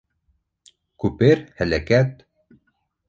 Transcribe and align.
Күпер... 1.05 1.43
һәләкәт... 1.61 2.25